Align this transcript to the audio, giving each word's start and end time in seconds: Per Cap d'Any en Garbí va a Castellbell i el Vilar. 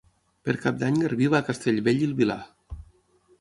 Per 0.47 0.53
Cap 0.61 0.79
d'Any 0.83 0.95
en 0.97 0.97
Garbí 1.03 1.27
va 1.33 1.43
a 1.43 1.47
Castellbell 1.51 2.01
i 2.05 2.09
el 2.09 2.17
Vilar. 2.23 2.39